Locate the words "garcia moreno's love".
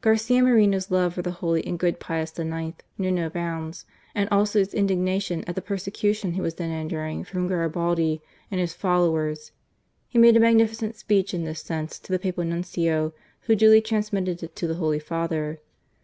0.00-1.12